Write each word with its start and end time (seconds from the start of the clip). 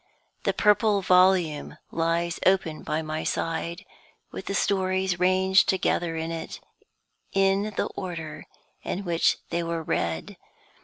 The 0.45 0.53
Purple 0.53 1.03
Volume 1.03 1.77
lies 1.91 2.39
open 2.43 2.81
by 2.81 3.03
my 3.03 3.23
side, 3.23 3.85
with 4.31 4.47
the 4.47 4.55
stories 4.55 5.19
ranged 5.19 5.69
together 5.69 6.15
in 6.15 6.31
it 6.31 6.59
in 7.33 7.71
the 7.77 7.85
order 7.95 8.47
in 8.81 9.03
which 9.05 9.37
they 9.51 9.61
were 9.61 9.83
read. 9.83 10.37